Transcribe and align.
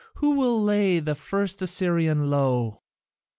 Who 0.15 0.33
will 0.33 0.59
lay 0.59 0.97
the 0.99 1.13
first 1.13 1.61
Assyrian 1.61 2.25
low?" 2.31 2.81